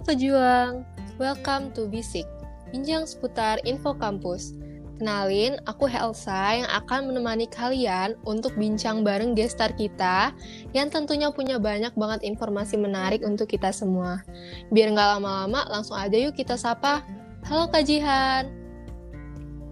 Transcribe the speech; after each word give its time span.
pejuang, 0.00 0.80
welcome 1.20 1.68
to 1.76 1.84
Bisik, 1.84 2.24
bincang 2.72 3.04
seputar 3.04 3.60
info 3.68 3.92
kampus. 3.92 4.56
Kenalin, 4.96 5.60
aku 5.64 5.88
Helsa 5.88 6.60
yang 6.60 6.68
akan 6.72 7.08
menemani 7.08 7.48
kalian 7.48 8.16
untuk 8.24 8.52
bincang 8.56 9.00
bareng 9.00 9.32
gestar 9.32 9.72
kita 9.72 10.32
yang 10.76 10.92
tentunya 10.92 11.32
punya 11.32 11.56
banyak 11.56 11.92
banget 11.96 12.20
informasi 12.24 12.76
menarik 12.80 13.24
untuk 13.24 13.48
kita 13.48 13.72
semua. 13.72 14.24
Biar 14.72 14.92
nggak 14.92 15.20
lama-lama, 15.20 15.68
langsung 15.68 15.96
aja 15.96 16.16
yuk 16.16 16.36
kita 16.36 16.56
sapa. 16.56 17.04
Halo 17.48 17.68
Kak 17.68 17.84
Jihan. 17.84 18.48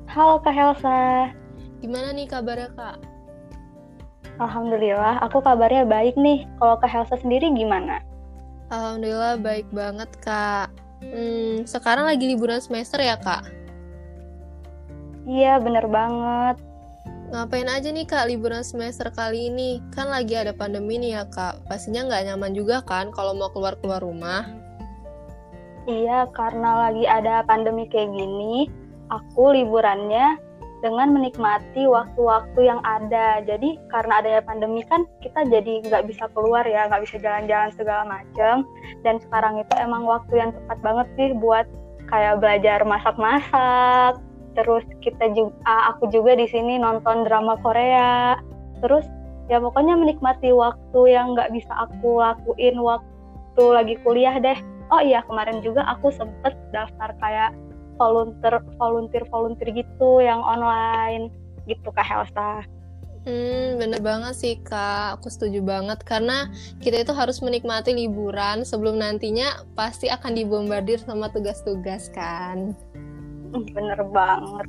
Halo 0.09 0.41
Kak 0.41 0.53
Helsa. 0.53 1.33
Gimana 1.81 2.13
nih 2.13 2.29
kabarnya 2.29 2.73
Kak? 2.77 2.97
Alhamdulillah, 4.41 5.21
aku 5.25 5.41
kabarnya 5.41 5.85
baik 5.89 6.17
nih. 6.21 6.49
Kalau 6.57 6.77
Kak 6.81 6.89
Helsa 6.89 7.17
sendiri 7.21 7.53
gimana? 7.53 8.01
Alhamdulillah 8.69 9.41
baik 9.41 9.69
banget 9.73 10.11
Kak. 10.21 10.69
Hmm, 11.01 11.65
sekarang 11.65 12.05
lagi 12.05 12.29
liburan 12.29 12.61
semester 12.61 13.01
ya 13.01 13.17
Kak? 13.17 13.49
Iya, 15.29 15.61
bener 15.61 15.85
banget. 15.89 16.57
Ngapain 17.29 17.69
aja 17.69 17.93
nih 17.93 18.09
kak 18.09 18.33
liburan 18.33 18.65
semester 18.65 19.13
kali 19.13 19.53
ini? 19.53 19.85
Kan 19.93 20.09
lagi 20.09 20.33
ada 20.33 20.57
pandemi 20.57 20.97
nih 20.97 21.21
ya 21.21 21.25
kak. 21.29 21.61
Pastinya 21.69 22.09
nggak 22.09 22.25
nyaman 22.33 22.57
juga 22.57 22.81
kan 22.81 23.13
kalau 23.13 23.37
mau 23.37 23.53
keluar-keluar 23.53 24.01
rumah. 24.01 24.49
Iya, 25.85 26.33
karena 26.33 26.89
lagi 26.89 27.05
ada 27.05 27.45
pandemi 27.45 27.85
kayak 27.85 28.17
gini, 28.17 28.73
aku 29.13 29.53
liburannya 29.53 30.41
dengan 30.79 31.11
menikmati 31.11 31.87
waktu-waktu 31.87 32.61
yang 32.63 32.81
ada. 32.87 33.43
Jadi 33.43 33.79
karena 33.91 34.23
adanya 34.23 34.43
pandemi 34.47 34.87
kan 34.87 35.05
kita 35.23 35.47
jadi 35.51 35.83
nggak 35.87 36.07
bisa 36.07 36.31
keluar 36.33 36.63
ya, 36.63 36.87
nggak 36.87 37.03
bisa 37.03 37.17
jalan-jalan 37.19 37.71
segala 37.75 38.03
macam. 38.07 38.67
Dan 39.03 39.19
sekarang 39.19 39.63
itu 39.63 39.75
emang 39.79 40.07
waktu 40.07 40.35
yang 40.39 40.51
tepat 40.55 40.79
banget 40.81 41.07
sih 41.19 41.31
buat 41.39 41.67
kayak 42.09 42.41
belajar 42.41 42.83
masak-masak, 42.89 44.17
terus 44.59 44.83
kita 44.99 45.31
juga 45.39 45.55
aku 45.95 46.11
juga 46.11 46.35
di 46.35 46.51
sini 46.51 46.83
nonton 46.83 47.23
drama 47.23 47.55
Korea 47.63 48.35
terus 48.83 49.07
ya 49.47 49.63
pokoknya 49.63 49.95
menikmati 49.95 50.51
waktu 50.51 51.01
yang 51.07 51.39
nggak 51.39 51.55
bisa 51.55 51.71
aku 51.87 52.19
lakuin 52.19 52.75
waktu 52.83 53.65
lagi 53.71 53.95
kuliah 54.03 54.35
deh 54.43 54.59
oh 54.91 54.99
iya 54.99 55.23
kemarin 55.31 55.63
juga 55.63 55.87
aku 55.87 56.11
sempet 56.11 56.59
daftar 56.75 57.15
kayak 57.23 57.55
volunteer 57.99 58.63
volunteer 58.79 59.25
volunteer 59.29 59.69
gitu 59.75 60.23
yang 60.23 60.41
online 60.41 61.35
gitu 61.69 61.91
kak 61.93 62.07
Helsa 62.07 62.65
Hmm, 63.29 63.77
bener 63.77 64.01
banget 64.01 64.35
sih 64.41 64.55
kak, 64.65 65.21
aku 65.21 65.29
setuju 65.29 65.61
banget 65.61 66.01
karena 66.01 66.49
kita 66.81 67.05
itu 67.05 67.13
harus 67.13 67.45
menikmati 67.45 67.93
liburan 67.93 68.65
sebelum 68.65 68.97
nantinya 68.97 69.69
pasti 69.77 70.09
akan 70.09 70.33
dibombardir 70.33 70.97
sama 70.97 71.29
tugas-tugas 71.29 72.09
kan. 72.17 72.73
Bener 73.53 74.01
banget. 74.17 74.67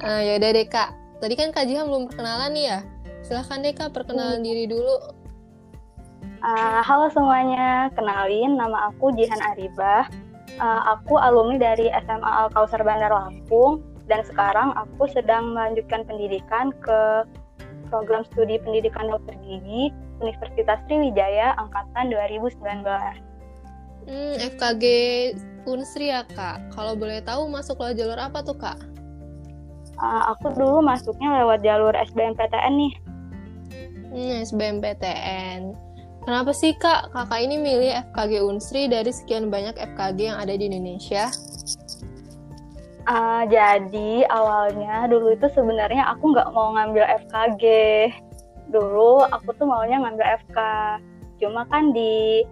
Uh, 0.00 0.20
ya 0.24 0.40
udah 0.40 0.50
deh 0.56 0.68
kak. 0.72 0.96
Tadi 1.20 1.36
kan 1.36 1.52
Kak 1.52 1.68
Jihan 1.68 1.84
belum 1.84 2.08
perkenalan 2.08 2.56
nih 2.56 2.64
ya. 2.72 2.78
Silahkan 3.20 3.60
deh 3.60 3.76
kak 3.76 3.92
perkenalan 3.92 4.40
hmm. 4.40 4.46
diri 4.48 4.64
dulu. 4.64 4.96
Uh, 6.40 6.80
halo 6.80 7.12
semuanya, 7.12 7.92
kenalin 7.92 8.56
nama 8.56 8.88
aku 8.88 9.12
Jihan 9.12 9.36
Aribah. 9.52 10.08
Uh, 10.58 10.98
aku 10.98 11.14
alumni 11.20 11.70
dari 11.72 11.92
SMA 12.04 12.26
Al 12.26 12.48
Kausar 12.50 12.82
Bandar 12.82 13.12
Lampung 13.14 13.84
dan 14.10 14.26
sekarang 14.26 14.74
aku 14.74 15.06
sedang 15.14 15.54
melanjutkan 15.54 16.02
pendidikan 16.02 16.74
ke 16.82 17.22
program 17.90 18.26
studi 18.34 18.58
pendidikan 18.58 19.06
dokter 19.10 19.38
gigi 19.46 19.94
Universitas 20.18 20.78
Sriwijaya 20.86 21.54
angkatan 21.58 22.10
2019. 22.12 22.58
Hmm, 24.08 24.34
FKG 24.56 24.84
Unsri 25.68 26.08
ya 26.08 26.24
kak. 26.24 26.72
Kalau 26.72 26.96
boleh 26.96 27.20
tahu 27.20 27.46
masuk 27.52 27.78
lewat 27.78 27.96
jalur 28.00 28.18
apa 28.18 28.40
tuh 28.40 28.56
kak? 28.56 28.78
Uh, 30.00 30.32
aku 30.32 30.56
dulu 30.56 30.80
masuknya 30.80 31.44
lewat 31.44 31.60
jalur 31.60 31.92
SBMPTN 31.92 32.74
nih. 32.80 32.94
Hmm, 34.10 34.32
SBMPTN. 34.42 35.89
Kenapa 36.20 36.52
sih 36.52 36.76
kak 36.76 37.10
kakak 37.16 37.40
ini 37.40 37.56
milih 37.56 37.90
FKG 38.12 38.32
Unsri 38.44 38.82
dari 38.92 39.08
sekian 39.08 39.48
banyak 39.48 39.72
FKG 39.74 40.18
yang 40.32 40.38
ada 40.38 40.52
di 40.52 40.68
Indonesia? 40.68 41.32
Uh, 43.08 43.42
jadi 43.48 44.28
awalnya 44.28 45.08
dulu 45.08 45.32
itu 45.32 45.48
sebenarnya 45.56 46.12
aku 46.12 46.36
nggak 46.36 46.52
mau 46.52 46.76
ngambil 46.76 47.08
FKG. 47.24 47.64
Dulu 48.68 49.24
aku 49.32 49.50
tuh 49.56 49.66
maunya 49.66 49.98
ngambil 49.98 50.44
FK. 50.44 50.58
Cuma 51.40 51.64
kan 51.72 51.90
di 51.96 52.44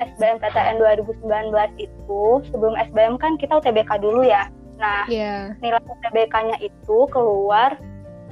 SBMPTN 0.00 0.80
2019 0.80 1.28
itu 1.76 2.22
sebelum 2.48 2.74
SBM 2.88 3.20
kan 3.20 3.36
kita 3.36 3.60
UTBK 3.60 4.00
dulu 4.00 4.24
ya. 4.24 4.48
Nah, 4.80 5.04
yeah. 5.12 5.52
nilai 5.60 5.82
UTBK-nya 5.84 6.56
itu 6.64 6.98
keluar 7.12 7.76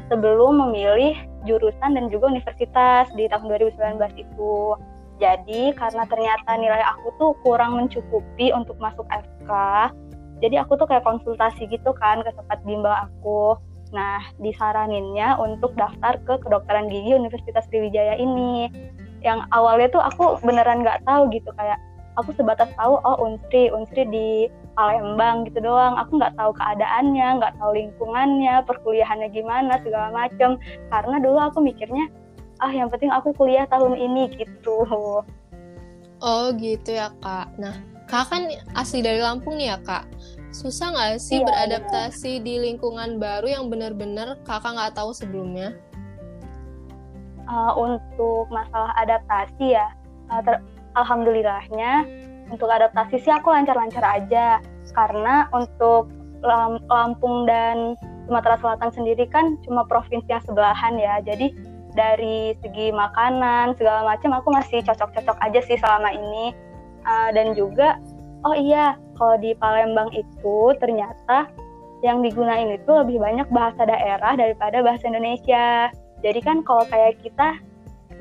sebelum 0.08 0.64
memilih 0.64 1.27
jurusan 1.46 1.94
dan 1.94 2.10
juga 2.10 2.32
universitas 2.32 3.10
di 3.14 3.30
tahun 3.30 3.46
2019 3.46 4.00
itu. 4.18 4.74
Jadi 5.18 5.74
karena 5.74 6.06
ternyata 6.06 6.50
nilai 6.54 6.82
aku 6.94 7.10
tuh 7.18 7.30
kurang 7.42 7.74
mencukupi 7.74 8.54
untuk 8.54 8.78
masuk 8.78 9.02
FK, 9.10 9.50
jadi 10.38 10.62
aku 10.62 10.78
tuh 10.78 10.86
kayak 10.86 11.02
konsultasi 11.02 11.66
gitu 11.66 11.90
kan 11.98 12.22
ke 12.22 12.30
tempat 12.30 12.58
bimbel 12.62 12.94
aku. 12.94 13.58
Nah, 13.90 14.20
disaraninnya 14.38 15.34
untuk 15.40 15.74
daftar 15.74 16.20
ke 16.22 16.38
kedokteran 16.44 16.86
gigi 16.86 17.16
Universitas 17.16 17.66
Sriwijaya 17.66 18.14
ini 18.20 18.70
yang 19.26 19.42
awalnya 19.50 19.90
tuh 19.90 20.02
aku 20.02 20.38
beneran 20.46 20.86
nggak 20.86 21.02
tahu 21.02 21.26
gitu 21.34 21.50
kayak 21.58 21.78
aku 22.14 22.30
sebatas 22.38 22.70
tahu 22.78 23.02
oh 23.02 23.16
unsri 23.18 23.66
unsri 23.74 24.06
di 24.06 24.46
Palembang 24.78 25.42
gitu 25.50 25.58
doang. 25.58 25.98
Aku 25.98 26.22
nggak 26.22 26.38
tahu 26.38 26.54
keadaannya 26.54 27.42
nggak 27.42 27.54
tahu 27.58 27.70
lingkungannya 27.74 28.62
perkuliahannya 28.62 29.28
gimana 29.34 29.82
segala 29.82 30.14
macem. 30.14 30.54
Karena 30.86 31.18
dulu 31.18 31.38
aku 31.42 31.58
mikirnya 31.58 32.06
ah 32.62 32.70
yang 32.70 32.86
penting 32.86 33.10
aku 33.10 33.34
kuliah 33.34 33.66
tahun 33.66 33.98
ini 33.98 34.38
gitu. 34.38 34.86
Oh 36.22 36.46
gitu 36.54 36.94
ya 36.94 37.10
kak. 37.18 37.58
Nah 37.58 37.74
kak 38.06 38.30
kan 38.30 38.46
asli 38.78 39.02
dari 39.02 39.18
Lampung 39.18 39.58
nih 39.58 39.74
ya 39.74 39.78
kak? 39.82 40.06
Susah 40.54 40.94
nggak 40.94 41.18
sih 41.18 41.42
iya, 41.42 41.46
beradaptasi 41.46 42.38
iya. 42.38 42.44
di 42.46 42.54
lingkungan 42.70 43.18
baru 43.18 43.50
yang 43.50 43.64
benar-benar 43.66 44.38
kakak 44.46 44.78
nggak 44.78 44.94
tahu 44.94 45.10
sebelumnya? 45.10 45.74
Uh, 47.50 47.72
untuk 47.74 48.44
masalah 48.52 48.92
adaptasi 49.00 49.72
ya 49.72 49.88
uh, 50.28 50.40
ter- 50.44 50.64
alhamdulillahnya 50.96 52.04
untuk 52.48 52.68
adaptasi 52.68 53.20
sih 53.22 53.32
aku 53.32 53.52
lancar-lancar 53.52 54.04
aja. 54.04 54.60
Karena 54.92 55.46
untuk 55.52 56.08
Lam- 56.40 56.82
Lampung 56.88 57.44
dan 57.44 57.98
Sumatera 58.28 58.56
Selatan 58.60 58.90
sendiri 58.92 59.24
kan 59.28 59.56
cuma 59.64 59.84
provinsi 59.88 60.28
yang 60.28 60.44
sebelahan 60.44 60.96
ya. 60.96 61.20
Jadi 61.24 61.52
dari 61.96 62.54
segi 62.62 62.94
makanan 62.94 63.74
segala 63.74 64.04
macam 64.06 64.36
aku 64.36 64.54
masih 64.54 64.84
cocok-cocok 64.84 65.36
aja 65.42 65.60
sih 65.64 65.76
selama 65.80 66.12
ini. 66.12 66.54
Uh, 67.08 67.32
dan 67.32 67.56
juga 67.56 67.96
oh 68.44 68.52
iya 68.52 69.00
kalau 69.16 69.40
di 69.40 69.56
Palembang 69.56 70.12
itu 70.12 70.76
ternyata 70.78 71.48
yang 72.06 72.22
digunain 72.22 72.70
itu 72.70 72.90
lebih 72.94 73.18
banyak 73.18 73.48
bahasa 73.50 73.82
daerah 73.82 74.38
daripada 74.38 74.78
bahasa 74.84 75.10
Indonesia. 75.10 75.90
Jadi 76.22 76.40
kan 76.42 76.62
kalau 76.62 76.86
kayak 76.86 77.18
kita 77.22 77.58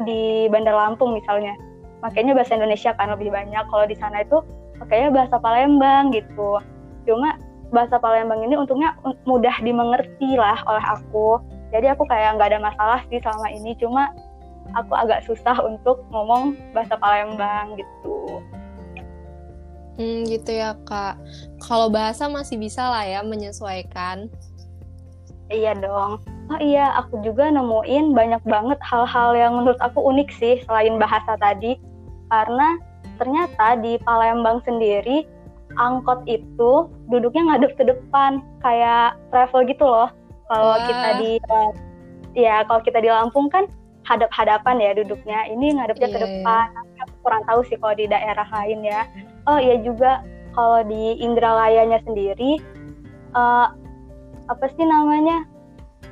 di 0.05 0.45
Bandar 0.49 0.73
Lampung 0.77 1.13
misalnya, 1.17 1.53
makanya 2.01 2.37
bahasa 2.37 2.55
Indonesia 2.57 2.93
kan 2.95 3.13
lebih 3.13 3.29
banyak. 3.33 3.63
Kalau 3.67 3.85
di 3.85 3.95
sana 3.97 4.21
itu 4.21 4.41
pakainya 4.77 5.09
bahasa 5.13 5.35
Palembang 5.41 6.13
gitu. 6.13 6.61
Cuma 7.09 7.37
bahasa 7.73 7.99
Palembang 7.99 8.45
ini 8.45 8.55
untungnya 8.55 8.95
mudah 9.25 9.55
dimengerti 9.61 10.37
lah 10.37 10.61
oleh 10.69 10.83
aku. 10.87 11.41
Jadi 11.73 11.91
aku 11.91 12.07
kayak 12.07 12.39
nggak 12.39 12.55
ada 12.55 12.59
masalah 12.63 12.99
sih 13.11 13.19
selama 13.19 13.47
ini. 13.51 13.75
Cuma 13.81 14.13
aku 14.75 14.93
agak 14.95 15.23
susah 15.27 15.55
untuk 15.63 16.03
ngomong 16.11 16.55
bahasa 16.71 16.95
Palembang 16.99 17.75
gitu. 17.75 18.41
Hmm, 19.97 20.29
gitu 20.29 20.53
ya 20.53 20.77
kak. 20.85 21.17
Kalau 21.57 21.89
bahasa 21.89 22.29
masih 22.29 22.61
bisa 22.61 22.85
lah 22.85 23.01
ya 23.01 23.25
menyesuaikan. 23.25 24.29
Iya 25.47 25.79
dong. 25.79 26.19
Oh 26.47 26.59
iya 26.63 26.95
aku 26.95 27.19
juga 27.23 27.51
nemuin 27.51 28.15
banyak 28.15 28.43
banget 28.47 28.79
hal-hal 28.83 29.35
yang 29.35 29.59
menurut 29.59 29.79
aku 29.83 29.99
unik 29.99 30.29
sih 30.31 30.59
selain 30.67 30.95
bahasa 30.99 31.35
tadi. 31.39 31.75
Karena 32.31 32.79
ternyata 33.19 33.79
di 33.79 33.99
Palembang 34.03 34.63
sendiri 34.63 35.27
angkot 35.75 36.23
itu 36.27 36.87
duduknya 37.11 37.51
ngadep 37.51 37.75
ke 37.75 37.83
depan 37.83 38.43
kayak 38.63 39.15
travel 39.31 39.63
gitu 39.67 39.83
loh. 39.83 40.09
Kalau 40.47 40.75
kita 40.87 41.09
di 41.19 41.31
ya 42.35 42.63
kalau 42.67 42.79
kita 42.83 43.03
di 43.03 43.11
Lampung 43.11 43.51
kan 43.51 43.67
hadap-hadapan 44.07 44.79
ya 44.79 44.91
duduknya. 44.95 45.47
Ini 45.51 45.79
ngadepnya 45.79 46.07
yeah, 46.07 46.15
ke 46.15 46.19
iya, 46.19 46.27
iya. 46.27 46.35
depan. 46.39 46.65
Yeah. 46.71 47.03
aku 47.03 47.15
kurang 47.23 47.43
tahu 47.47 47.59
sih 47.67 47.77
kalau 47.79 47.95
di 47.95 48.05
daerah 48.07 48.47
lain 48.51 48.79
ya. 48.87 49.01
Oh 49.47 49.59
iya 49.59 49.79
juga 49.83 50.23
kalau 50.55 50.83
di 50.87 51.19
Indralayanya 51.19 51.99
sendiri 52.07 52.59
uh, 53.35 53.67
apa 54.47 54.65
sih 54.73 54.85
namanya 54.87 55.43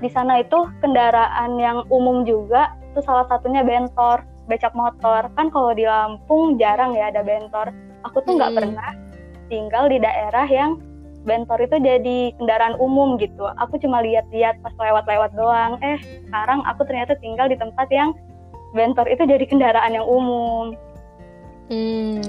di 0.04 0.12
sana 0.12 0.44
itu 0.44 0.68
kendaraan 0.84 1.56
yang 1.56 1.88
umum 1.88 2.28
juga 2.28 2.76
itu 2.92 3.00
salah 3.04 3.28
satunya 3.32 3.64
bentor 3.64 4.24
becak 4.46 4.76
motor 4.76 5.28
kan 5.34 5.48
kalau 5.50 5.72
di 5.74 5.88
Lampung 5.88 6.60
jarang 6.60 6.94
ya 6.94 7.10
ada 7.10 7.24
bentor 7.24 7.72
aku 8.04 8.22
tuh 8.24 8.38
nggak 8.38 8.52
hmm. 8.54 8.60
pernah 8.60 8.92
tinggal 9.50 9.88
di 9.90 9.98
daerah 10.02 10.46
yang 10.50 10.78
bentor 11.26 11.58
itu 11.58 11.82
jadi 11.82 12.18
kendaraan 12.38 12.78
umum 12.78 13.18
gitu. 13.18 13.50
Aku 13.58 13.82
cuma 13.82 14.00
lihat-lihat 14.06 14.62
pas 14.62 14.72
lewat-lewat 14.78 15.34
doang. 15.34 15.82
Eh, 15.82 15.98
sekarang 16.30 16.62
aku 16.70 16.86
ternyata 16.86 17.18
tinggal 17.18 17.50
di 17.50 17.58
tempat 17.58 17.90
yang 17.90 18.14
bentor 18.78 19.10
itu 19.10 19.26
jadi 19.26 19.42
kendaraan 19.50 19.98
yang 19.98 20.06
umum. 20.06 20.78
Hmm. 21.68 22.22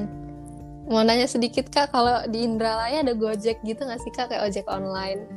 Mau 0.88 1.04
nanya 1.04 1.28
sedikit 1.28 1.68
kak, 1.68 1.92
kalau 1.92 2.24
di 2.30 2.46
Indralaya 2.46 3.04
ada 3.04 3.12
Gojek 3.12 3.60
gitu 3.66 3.84
nggak 3.84 4.00
sih 4.00 4.12
kak 4.14 4.32
kayak 4.32 4.48
ojek 4.48 4.64
online? 4.70 5.28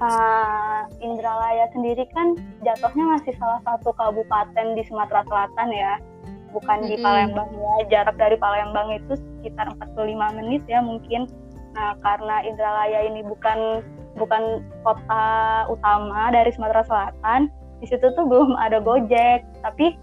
Uh, 0.00 0.88
Indralaya 1.04 1.68
sendiri 1.76 2.08
kan 2.16 2.32
jatuhnya 2.64 3.04
masih 3.20 3.36
salah 3.36 3.60
satu 3.68 3.92
kabupaten 3.92 4.72
di 4.72 4.80
Sumatera 4.88 5.20
Selatan 5.28 5.68
ya, 5.76 6.00
bukan 6.56 6.80
mm 6.80 6.84
-hmm. 6.88 6.92
di 6.92 6.96
Palembang 7.04 7.50
ya. 7.52 7.74
Jarak 7.92 8.16
dari 8.16 8.40
Palembang 8.40 8.96
itu 8.96 9.12
sekitar 9.20 9.68
45 9.76 10.40
menit 10.40 10.64
ya 10.64 10.80
mungkin 10.80 11.28
Nah, 11.74 11.94
karena 12.02 12.42
Indralaya 12.42 13.06
ini 13.06 13.22
bukan 13.22 13.82
bukan 14.18 14.64
kota 14.82 15.26
utama 15.70 16.34
dari 16.34 16.50
Sumatera 16.50 16.82
Selatan, 16.82 17.48
di 17.78 17.86
situ 17.86 18.10
tuh 18.14 18.24
belum 18.26 18.58
ada 18.58 18.82
Gojek. 18.82 19.46
Tapi 19.62 19.94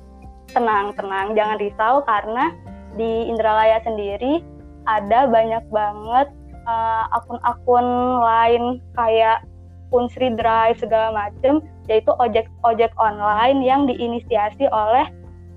tenang, 0.55 0.95
tenang, 0.95 1.35
jangan 1.35 1.59
risau 1.59 1.99
karena 2.07 2.55
di 2.95 3.27
Indralaya 3.27 3.83
sendiri 3.83 4.41
ada 4.87 5.27
banyak 5.27 5.63
banget 5.67 6.27
uh, 6.63 7.03
akun-akun 7.19 7.87
lain 8.23 8.63
kayak 8.95 9.43
Unsri 9.91 10.33
Drive 10.35 10.83
segala 10.83 11.13
macem, 11.15 11.63
yaitu 11.87 12.11
ojek 12.19 12.47
ojek 12.67 12.91
online 12.99 13.63
yang 13.63 13.87
diinisiasi 13.87 14.67
oleh 14.69 15.07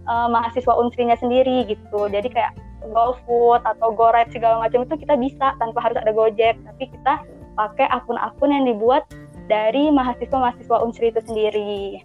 uh, 0.07 0.31
mahasiswa 0.31 0.75
Unsrinya 0.75 1.19
sendiri 1.19 1.67
gitu. 1.67 2.07
Jadi 2.11 2.31
kayak 2.31 2.55
GoFood 2.89 3.61
atau 3.69 3.93
GoRide 3.93 4.33
segala 4.33 4.65
macam 4.65 4.89
itu 4.89 4.95
kita 5.05 5.15
bisa 5.21 5.53
tanpa 5.61 5.79
harus 5.85 6.01
ada 6.01 6.13
Gojek, 6.15 6.57
tapi 6.65 6.85
kita 6.89 7.21
pakai 7.59 7.87
akun-akun 7.93 8.51
yang 8.51 8.65
dibuat 8.65 9.05
dari 9.51 9.93
mahasiswa-mahasiswa 9.93 10.77
Unsri 10.81 11.13
itu 11.13 11.21
sendiri. 11.27 12.01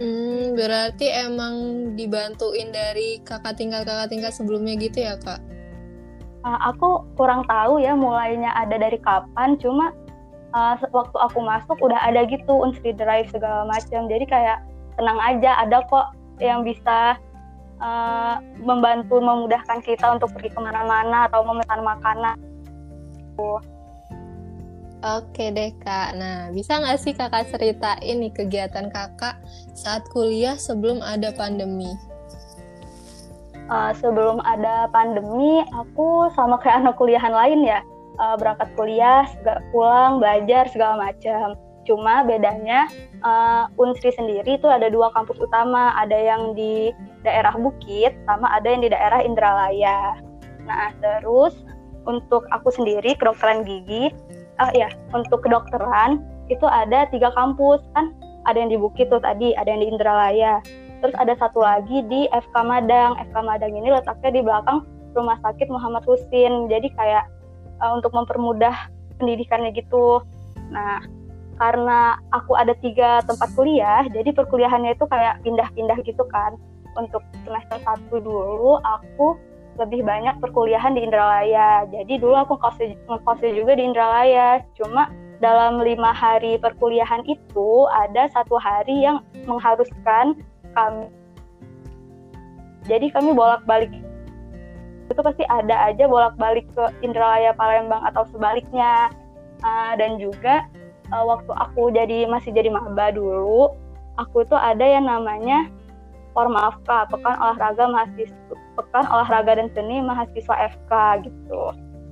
Hmm, 0.00 0.56
berarti 0.56 1.12
emang 1.12 1.54
dibantuin 1.92 2.72
dari 2.72 3.20
kakak 3.20 3.60
tinggal 3.60 3.84
kakak 3.84 4.08
tinggal 4.08 4.32
sebelumnya 4.32 4.78
gitu 4.80 5.04
ya 5.04 5.18
kak? 5.20 5.42
Uh, 6.40 6.56
aku 6.72 7.04
kurang 7.20 7.44
tahu 7.44 7.84
ya 7.84 7.92
mulainya 7.92 8.48
ada 8.56 8.80
dari 8.80 8.96
kapan, 8.96 9.60
cuma 9.60 9.92
uh, 10.54 10.74
waktu 10.90 11.16
aku 11.18 11.38
masuk 11.42 11.78
udah 11.82 12.00
ada 12.02 12.26
gitu 12.26 12.50
Unsri 12.50 12.94
Drive 12.94 13.30
segala 13.30 13.66
macam. 13.66 14.06
Jadi 14.10 14.24
kayak 14.26 14.62
tenang 14.98 15.20
aja, 15.22 15.64
ada 15.64 15.82
kok 15.86 16.12
yang 16.40 16.64
bisa 16.64 17.16
uh, 17.80 18.40
membantu 18.60 19.18
memudahkan 19.20 19.80
kita 19.84 20.16
untuk 20.18 20.32
pergi 20.36 20.52
ke 20.52 20.60
mana-mana 20.60 21.28
atau 21.28 21.44
memesan 21.44 21.80
makanan. 21.82 22.36
Oke 25.00 25.48
deh 25.48 25.72
kak, 25.80 26.12
nah 26.12 26.52
bisa 26.52 26.76
nggak 26.76 27.00
sih 27.00 27.16
kakak 27.16 27.48
ceritain 27.48 28.20
nih 28.20 28.28
kegiatan 28.36 28.92
kakak 28.92 29.40
saat 29.72 30.04
kuliah 30.12 30.60
sebelum 30.60 31.00
ada 31.00 31.32
pandemi? 31.32 31.88
Uh, 33.72 33.96
sebelum 33.96 34.44
ada 34.44 34.92
pandemi, 34.92 35.64
aku 35.72 36.28
sama 36.36 36.60
kayak 36.60 36.84
anak 36.84 37.00
kuliahan 37.00 37.32
lain 37.32 37.64
ya, 37.64 37.80
uh, 38.20 38.36
berangkat 38.36 38.68
kuliah, 38.76 39.24
pulang, 39.72 40.20
belajar 40.20 40.68
segala 40.68 41.10
macam. 41.10 41.56
Cuma 41.88 42.22
bedanya 42.22 42.86
uh, 43.24 43.66
Unsri 43.80 44.12
sendiri 44.12 44.60
itu 44.60 44.68
ada 44.68 44.92
dua 44.92 45.08
kampus 45.16 45.40
utama, 45.40 45.96
ada 45.96 46.14
yang 46.14 46.52
di 46.52 46.92
daerah 47.24 47.56
Bukit 47.56 48.12
sama 48.28 48.52
ada 48.52 48.68
yang 48.68 48.84
di 48.84 48.92
daerah 48.92 49.24
Indralaya. 49.24 50.20
Nah, 50.68 50.92
terus 51.00 51.56
untuk 52.04 52.44
aku 52.52 52.68
sendiri 52.70 53.16
kedokteran 53.16 53.64
gigi, 53.64 54.12
uh, 54.60 54.70
ya 54.76 54.92
untuk 55.16 55.40
kedokteran 55.40 56.20
itu 56.52 56.68
ada 56.68 57.08
tiga 57.08 57.32
kampus 57.32 57.80
kan, 57.96 58.12
ada 58.44 58.60
yang 58.60 58.70
di 58.70 58.78
Bukit 58.78 59.08
tuh 59.08 59.22
tadi, 59.24 59.56
ada 59.56 59.66
yang 59.72 59.80
di 59.80 59.88
Indralaya. 59.88 60.60
Terus 61.00 61.16
ada 61.16 61.32
satu 61.40 61.64
lagi 61.64 62.04
di 62.12 62.28
FK 62.28 62.56
Madang. 62.60 63.16
FK 63.16 63.36
Madang 63.40 63.72
ini 63.72 63.88
letaknya 63.88 64.36
di 64.36 64.40
belakang 64.44 64.84
Rumah 65.16 65.40
Sakit 65.40 65.72
Muhammad 65.72 66.04
Husin. 66.04 66.68
Jadi 66.68 66.92
kayak 66.92 67.24
uh, 67.80 67.92
untuk 67.96 68.12
mempermudah 68.14 68.92
pendidikannya 69.18 69.74
gitu. 69.74 70.24
Nah, 70.70 71.02
karena 71.60 72.16
aku 72.32 72.56
ada 72.56 72.72
tiga 72.80 73.20
tempat 73.28 73.52
kuliah, 73.52 74.08
jadi 74.08 74.32
perkuliahannya 74.32 74.96
itu 74.96 75.04
kayak 75.04 75.44
pindah-pindah 75.44 75.98
gitu 76.08 76.24
kan. 76.32 76.56
Untuk 76.96 77.20
semester 77.44 77.78
satu 77.84 78.16
dulu 78.18 78.80
aku 78.80 79.36
lebih 79.78 80.02
banyak 80.02 80.40
perkuliahan 80.40 80.96
di 80.96 81.04
Indralaya. 81.06 81.84
Jadi 81.88 82.18
dulu 82.18 82.34
aku 82.36 82.58
ngekosnya 83.08 83.52
juga 83.54 83.72
di 83.76 83.82
Indralaya. 83.86 84.64
Cuma 84.74 85.12
dalam 85.40 85.80
lima 85.80 86.12
hari 86.12 86.60
perkuliahan 86.60 87.24
itu 87.24 87.88
ada 87.88 88.28
satu 88.32 88.60
hari 88.60 89.04
yang 89.04 89.24
mengharuskan 89.48 90.36
kami. 90.76 91.06
Jadi 92.88 93.12
kami 93.12 93.36
bolak-balik 93.36 93.92
itu 95.20 95.28
pasti 95.28 95.44
ada 95.52 95.92
aja 95.92 96.08
bolak-balik 96.08 96.64
ke 96.72 96.84
Indralaya 97.04 97.52
Palembang 97.52 98.00
atau 98.08 98.24
sebaliknya. 98.32 99.12
Uh, 99.60 99.92
dan 100.00 100.16
juga 100.16 100.64
uh, 101.12 101.24
waktu 101.28 101.52
aku 101.52 101.92
jadi 101.92 102.24
masih 102.24 102.48
jadi 102.48 102.72
maba 102.72 103.12
dulu 103.12 103.76
aku 104.16 104.40
tuh 104.48 104.56
ada 104.56 104.80
yang 104.80 105.04
namanya 105.04 105.68
Formafka 106.32 107.10
Pekan 107.12 107.36
Olahraga 107.36 107.84
Mahasiswa 107.92 108.56
Pekan 108.80 109.04
Olahraga 109.12 109.60
dan 109.60 109.68
Seni 109.76 110.00
Mahasiswa 110.00 110.54
FK 110.72 110.92
gitu. 111.28 111.62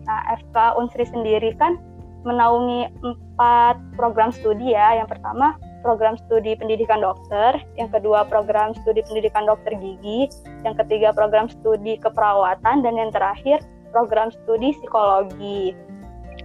Nah, 0.05 0.21
FK 0.37 0.77
Unsri 0.77 1.09
sendiri 1.09 1.57
kan 1.57 1.81
menaungi 2.29 2.93
empat 3.01 3.81
program 3.97 4.29
studi 4.29 4.77
ya. 4.77 5.01
Yang 5.01 5.17
pertama 5.17 5.57
program 5.81 6.19
studi 6.27 6.59
pendidikan 6.59 7.01
dokter, 7.01 7.63
yang 7.79 7.89
kedua 7.89 8.27
program 8.27 8.75
studi 8.83 9.03
pendidikan 9.07 9.47
dokter 9.47 9.79
gigi, 9.79 10.27
yang 10.67 10.75
ketiga 10.75 11.15
program 11.15 11.47
studi 11.47 11.97
keperawatan, 11.99 12.83
dan 12.83 12.95
yang 12.99 13.11
terakhir 13.15 13.63
program 13.95 14.35
studi 14.35 14.75
psikologi. 14.77 15.73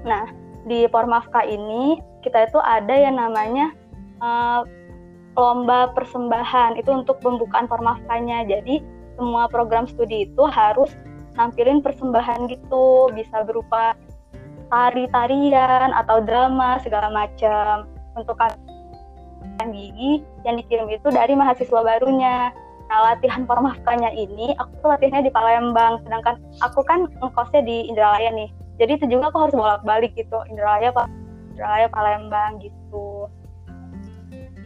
Nah, 0.06 0.30
di 0.70 0.88
Formafka 0.88 1.44
ini 1.44 2.00
kita 2.24 2.48
itu 2.48 2.60
ada 2.64 2.96
yang 2.96 3.20
namanya 3.20 3.76
uh, 4.24 4.64
lomba 5.36 5.92
persembahan 5.92 6.78
itu 6.80 6.94
untuk 6.94 7.20
pembukaan 7.20 7.66
formafkanya 7.66 8.46
jadi 8.48 8.80
semua 9.18 9.50
program 9.50 9.90
studi 9.90 10.30
itu 10.30 10.44
harus 10.48 10.94
nampilin 11.34 11.82
persembahan 11.82 12.46
gitu 12.50 13.10
bisa 13.12 13.42
berupa 13.44 13.98
tari-tarian 14.70 15.94
atau 15.94 16.22
drama 16.22 16.78
segala 16.82 17.10
macam 17.10 17.90
untuk 18.14 18.38
gigi 19.72 20.22
yang 20.44 20.56
dikirim 20.60 20.88
itu 20.92 21.08
dari 21.10 21.34
mahasiswa 21.34 21.80
barunya. 21.80 22.52
Nah 22.92 23.00
latihan 23.14 23.48
formafkanya 23.48 24.12
ini 24.12 24.54
aku 24.60 24.72
tuh 24.84 24.90
latihannya 24.94 25.28
di 25.28 25.34
Palembang 25.34 26.04
sedangkan 26.04 26.36
aku 26.60 26.84
kan 26.84 27.08
ngekosnya 27.24 27.62
di 27.64 27.88
Indralaya 27.88 28.30
nih. 28.36 28.50
Jadi 28.78 28.92
itu 29.00 29.06
juga 29.18 29.32
aku 29.32 29.48
harus 29.48 29.56
bolak-balik 29.56 30.12
gitu 30.18 30.38
Indralaya 30.52 30.92
Pak 30.92 31.08
Indralaya 31.56 31.88
Palembang 31.90 32.52
gitu. 32.60 33.32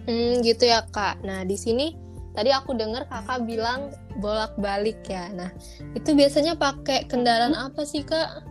Hmm 0.08 0.40
gitu 0.42 0.64
ya 0.66 0.82
kak. 0.88 1.20
Nah 1.22 1.44
di 1.44 1.60
sini 1.60 1.94
tadi 2.34 2.50
aku 2.50 2.74
dengar 2.74 3.06
kakak 3.12 3.46
bilang 3.46 3.94
bolak-balik 4.18 5.04
ya. 5.06 5.30
Nah 5.36 5.52
itu 5.94 6.16
biasanya 6.16 6.58
pakai 6.58 7.06
kendaraan 7.06 7.54
hmm. 7.54 7.66
apa 7.72 7.82
sih 7.86 8.02
kak? 8.02 8.44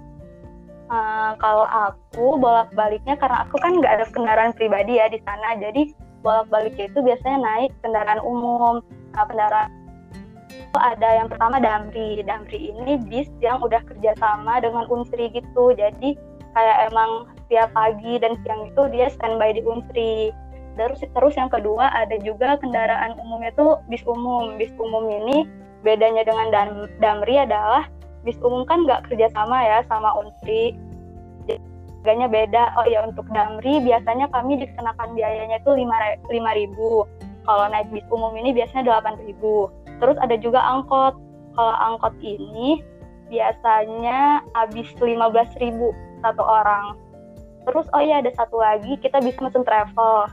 Uh, 0.87 1.35
kalau 1.43 1.67
aku 1.67 2.39
bolak-baliknya 2.39 3.19
karena 3.19 3.43
aku 3.43 3.59
kan 3.59 3.75
nggak 3.75 3.93
ada 3.99 4.07
kendaraan 4.15 4.55
pribadi 4.55 5.03
ya 5.03 5.11
di 5.11 5.19
sana. 5.27 5.59
Jadi 5.59 6.06
bolak-baliknya 6.25 6.89
itu 6.89 7.01
biasanya 7.05 7.39
naik 7.43 7.71
kendaraan 7.85 8.21
umum 8.23 8.81
nah, 9.13 9.25
kendaraan 9.25 9.71
ada 10.77 11.09
yang 11.23 11.29
pertama 11.33 11.57
Damri. 11.57 12.21
Damri 12.21 12.73
ini 12.73 13.01
bis 13.09 13.29
yang 13.41 13.65
udah 13.65 13.81
kerjasama 13.85 14.61
dengan 14.61 14.85
Unsri 14.93 15.33
gitu. 15.33 15.73
Jadi 15.73 16.17
kayak 16.53 16.93
emang 16.93 17.29
setiap 17.45 17.73
pagi 17.73 18.21
dan 18.21 18.37
siang 18.45 18.69
itu 18.69 18.83
dia 18.93 19.09
standby 19.13 19.57
di 19.57 19.63
Unsri. 19.65 20.33
Terus 20.77 21.01
terus 21.17 21.35
yang 21.41 21.49
kedua 21.49 21.89
ada 21.89 22.17
juga 22.21 22.61
kendaraan 22.61 23.17
umumnya 23.21 23.53
tuh 23.57 23.81
bis 23.89 24.05
umum. 24.05 24.61
Bis 24.61 24.73
umum 24.77 25.09
ini 25.09 25.49
bedanya 25.81 26.25
dengan 26.27 26.53
Dam, 26.53 26.69
Damri 27.01 27.41
adalah 27.41 27.89
bis 28.25 28.37
umum 28.45 28.69
kan 28.69 28.85
nggak 28.85 29.09
kerjasama 29.09 29.57
ya 29.65 29.79
sama 29.89 30.13
Unsri. 30.21 30.77
Harganya 32.07 32.31
beda. 32.31 32.63
Oh 32.79 32.87
ya 32.87 33.03
untuk 33.03 33.27
Damri 33.35 33.83
biasanya 33.83 34.31
kami 34.31 34.63
dikenakan 34.63 35.19
biayanya 35.19 35.59
tuh 35.67 35.75
lima 35.75 36.55
ribu. 36.55 37.03
Kalau 37.43 37.67
naik 37.67 37.91
bis 37.91 38.07
umum 38.15 38.31
ini 38.39 38.55
biasanya 38.55 38.87
delapan 38.87 39.19
ribu. 39.27 39.67
Terus 39.99 40.15
ada 40.23 40.39
juga 40.39 40.63
angkot. 40.63 41.19
Kalau 41.59 41.75
angkot 41.83 42.15
ini 42.23 42.79
biasanya 43.27 44.39
habis 44.55 44.87
ribu 45.59 45.91
satu 46.23 46.47
orang 46.47 46.95
Terus 47.67 47.87
oh 47.91 48.03
iya 48.03 48.23
ada 48.23 48.31
satu 48.39 48.63
lagi 48.63 48.95
kita 49.03 49.19
bisa 49.19 49.43
mesen 49.43 49.67
travel. 49.67 50.31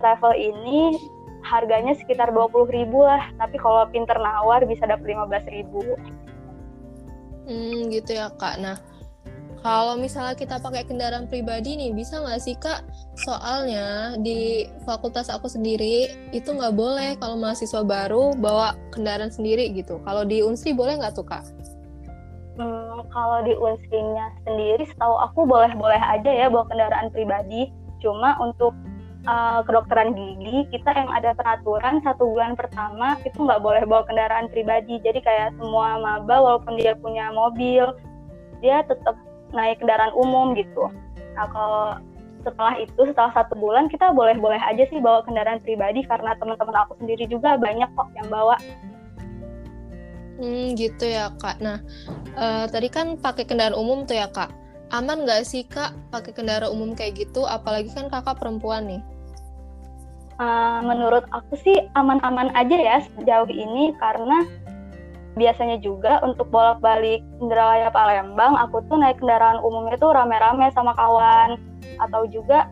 Travel 0.00 0.32
ini 0.32 0.96
harganya 1.44 1.92
sekitar 1.92 2.32
20 2.32 2.72
ribu 2.72 3.04
lah, 3.04 3.28
tapi 3.36 3.60
kalau 3.60 3.84
pinter 3.92 4.16
nawar 4.16 4.64
bisa 4.64 4.88
dapat 4.88 5.04
15 5.04 5.52
ribu. 5.52 5.84
Hmm, 7.44 7.92
gitu 7.92 8.16
ya 8.16 8.32
kak. 8.40 8.56
Nah, 8.56 8.80
kalau 9.62 9.94
misalnya 9.94 10.34
kita 10.34 10.58
pakai 10.58 10.82
kendaraan 10.82 11.30
pribadi 11.30 11.78
nih, 11.78 11.94
bisa 11.94 12.18
nggak 12.18 12.42
sih 12.42 12.58
kak? 12.58 12.82
Soalnya 13.14 14.18
di 14.18 14.66
fakultas 14.82 15.30
aku 15.30 15.46
sendiri 15.46 16.10
itu 16.34 16.50
nggak 16.50 16.74
boleh 16.74 17.14
kalau 17.22 17.38
mahasiswa 17.38 17.86
baru 17.86 18.34
bawa 18.34 18.74
kendaraan 18.90 19.30
sendiri 19.30 19.70
gitu. 19.70 20.02
Kalau 20.02 20.26
di 20.26 20.42
Unsri 20.42 20.74
boleh 20.74 20.98
nggak 20.98 21.14
tuh 21.14 21.22
kak? 21.22 21.46
Hmm, 22.58 23.06
kalau 23.14 23.46
di 23.46 23.54
Unsrinya 23.54 24.34
sendiri, 24.42 24.82
setahu 24.82 25.14
aku 25.30 25.46
boleh-boleh 25.46 26.02
aja 26.10 26.26
ya 26.26 26.50
bawa 26.50 26.66
kendaraan 26.66 27.14
pribadi. 27.14 27.70
Cuma 28.02 28.34
untuk 28.42 28.74
uh, 29.30 29.62
kedokteran 29.62 30.10
gigi 30.18 30.66
kita 30.74 30.90
yang 30.90 31.06
ada 31.14 31.38
peraturan 31.38 32.02
satu 32.02 32.26
bulan 32.34 32.58
pertama 32.58 33.14
itu 33.22 33.38
nggak 33.38 33.62
boleh 33.62 33.86
bawa 33.86 34.02
kendaraan 34.10 34.50
pribadi. 34.50 34.98
Jadi 35.06 35.22
kayak 35.22 35.54
semua 35.54 36.02
maba 36.02 36.34
walaupun 36.42 36.74
dia 36.82 36.98
punya 36.98 37.30
mobil, 37.30 37.94
dia 38.58 38.82
tetap 38.90 39.14
naik 39.52 39.80
kendaraan 39.80 40.12
umum 40.16 40.56
gitu. 40.56 40.88
Nah 41.36 41.46
kalau 41.48 41.86
setelah 42.42 42.74
itu 42.82 43.00
setelah 43.06 43.30
satu 43.30 43.54
bulan 43.54 43.86
kita 43.86 44.10
boleh-boleh 44.10 44.58
aja 44.58 44.82
sih 44.90 44.98
bawa 44.98 45.22
kendaraan 45.22 45.62
pribadi 45.62 46.02
karena 46.02 46.34
teman-teman 46.36 46.74
aku 46.82 46.98
sendiri 46.98 47.30
juga 47.30 47.54
banyak 47.54 47.86
kok 47.94 48.08
yang 48.18 48.28
bawa. 48.28 48.58
Hmm 50.42 50.74
gitu 50.74 51.06
ya 51.06 51.30
kak. 51.38 51.62
Nah 51.62 51.78
uh, 52.34 52.66
tadi 52.66 52.90
kan 52.90 53.14
pakai 53.14 53.46
kendaraan 53.46 53.78
umum 53.78 54.02
tuh 54.08 54.18
ya 54.18 54.26
kak. 54.26 54.50
Aman 54.92 55.24
nggak 55.24 55.46
sih 55.46 55.64
kak 55.64 55.94
pakai 56.10 56.34
kendaraan 56.34 56.74
umum 56.74 56.92
kayak 56.98 57.16
gitu? 57.16 57.46
Apalagi 57.46 57.94
kan 57.94 58.10
kakak 58.10 58.42
perempuan 58.42 58.90
nih. 58.90 59.02
Uh, 60.42 60.82
menurut 60.82 61.22
aku 61.30 61.54
sih 61.62 61.86
aman-aman 61.94 62.50
aja 62.58 62.74
ya 62.74 62.96
sejauh 63.14 63.46
ini 63.46 63.94
karena 64.02 64.42
biasanya 65.36 65.80
juga 65.80 66.20
untuk 66.20 66.52
bolak-balik 66.52 67.24
Indralaya 67.40 67.88
Palembang 67.88 68.56
aku 68.60 68.84
tuh 68.88 69.00
naik 69.00 69.20
kendaraan 69.20 69.60
umumnya 69.64 69.96
tuh 69.96 70.12
rame-rame 70.12 70.68
sama 70.76 70.92
kawan. 70.96 71.56
Atau 72.00 72.28
juga 72.28 72.68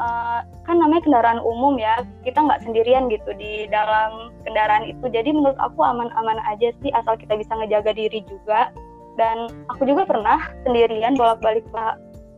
uh, 0.00 0.40
kan 0.64 0.76
namanya 0.80 1.04
kendaraan 1.04 1.40
umum 1.44 1.76
ya 1.76 2.00
kita 2.24 2.40
nggak 2.40 2.62
sendirian 2.64 3.12
gitu 3.12 3.30
di 3.36 3.68
dalam 3.68 4.32
kendaraan 4.48 4.88
itu. 4.88 5.04
Jadi 5.12 5.30
menurut 5.34 5.58
aku 5.60 5.80
aman-aman 5.84 6.40
aja 6.48 6.72
sih 6.80 6.90
asal 6.96 7.16
kita 7.20 7.36
bisa 7.36 7.52
ngejaga 7.56 7.92
diri 7.92 8.24
juga. 8.24 8.72
Dan 9.18 9.52
aku 9.68 9.84
juga 9.84 10.08
pernah 10.08 10.40
sendirian 10.64 11.18
bolak-balik 11.18 11.66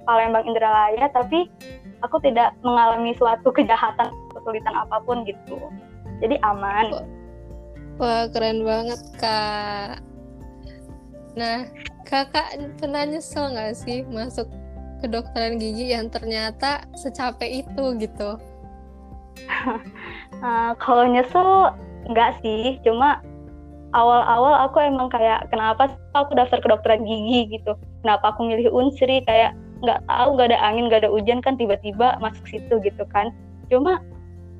Palembang 0.02 0.42
Indralaya 0.50 1.06
tapi 1.14 1.46
aku 2.02 2.18
tidak 2.26 2.50
mengalami 2.66 3.14
suatu 3.14 3.54
kejahatan 3.54 4.10
kesulitan 4.34 4.74
apa 4.74 4.98
pun 5.06 5.22
gitu. 5.22 5.62
Jadi 6.18 6.38
aman 6.42 6.90
Wah, 8.00 8.24
keren 8.32 8.64
banget, 8.64 9.00
Kak. 9.20 10.00
Nah, 11.36 11.68
Kakak 12.08 12.60
pernah 12.76 13.08
nyesel 13.08 13.56
nggak 13.56 13.72
sih 13.72 14.04
masuk 14.08 14.44
kedokteran 15.00 15.56
gigi 15.56 15.96
yang 15.96 16.12
ternyata 16.12 16.84
secapek 16.92 17.64
itu 17.64 17.84
gitu? 17.96 18.36
uh, 20.44 20.72
kalau 20.84 21.08
nyesel 21.08 21.72
nggak 22.12 22.36
sih, 22.44 22.76
cuma 22.84 23.24
awal-awal 23.92 24.68
aku 24.68 24.80
emang 24.80 25.08
kayak 25.12 25.48
kenapa 25.52 25.92
aku 26.16 26.36
daftar 26.36 26.60
kedokteran 26.60 27.04
gigi 27.04 27.60
gitu? 27.60 27.76
Kenapa 28.04 28.32
aku 28.32 28.48
milih 28.48 28.72
Unsri 28.72 29.24
kayak 29.24 29.56
nggak 29.82 30.00
tahu 30.06 30.28
nggak 30.38 30.48
ada 30.54 30.60
angin 30.62 30.86
nggak 30.88 31.02
ada 31.04 31.10
hujan 31.10 31.40
kan 31.40 31.56
tiba-tiba 31.56 32.16
masuk 32.20 32.44
situ 32.48 32.76
gitu 32.80 33.04
kan? 33.12 33.32
Cuma 33.68 34.00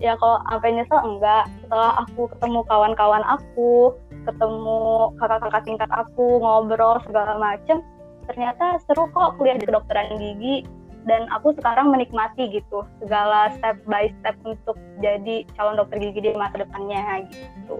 ya 0.03 0.19
kalau 0.19 0.43
sampai 0.51 0.75
nyesel 0.75 0.99
enggak 0.99 1.47
setelah 1.63 2.03
aku 2.03 2.27
ketemu 2.35 2.61
kawan-kawan 2.67 3.23
aku 3.23 3.95
ketemu 4.27 4.79
kakak-kakak 5.23 5.63
tingkat 5.63 5.91
aku 5.95 6.43
ngobrol 6.43 6.99
segala 7.07 7.39
macem 7.39 7.79
ternyata 8.27 8.83
seru 8.87 9.07
kok 9.15 9.39
kuliah 9.39 9.55
di 9.59 9.67
kedokteran 9.67 10.19
gigi 10.19 10.67
dan 11.07 11.27
aku 11.31 11.55
sekarang 11.59 11.91
menikmati 11.91 12.51
gitu 12.51 12.83
segala 13.03 13.55
step 13.59 13.79
by 13.87 14.11
step 14.23 14.35
untuk 14.43 14.75
jadi 14.99 15.47
calon 15.55 15.79
dokter 15.79 15.99
gigi 15.99 16.31
di 16.31 16.31
masa 16.35 16.63
depannya 16.63 17.27
gitu. 17.31 17.79